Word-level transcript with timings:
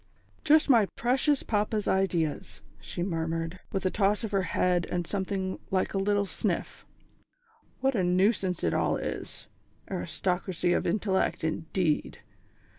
"_"Just 0.43 0.67
my 0.67 0.87
precious 0.95 1.43
papa's 1.43 1.87
ideas!" 1.87 2.63
she 2.79 3.03
murmured, 3.03 3.59
with 3.71 3.85
a 3.85 3.91
toss 3.91 4.23
of 4.23 4.31
her 4.31 4.41
head, 4.57 4.87
and 4.89 5.05
something 5.05 5.59
like 5.69 5.93
a 5.93 5.99
little 5.99 6.25
sniff. 6.25 6.87
"What 7.81 7.93
a 7.93 8.03
nuisance 8.03 8.63
it 8.63 8.73
all 8.73 8.97
is! 8.97 9.45
Aristocracy 9.91 10.73
of 10.73 10.87
intellect, 10.87 11.43
indeed! 11.43 12.17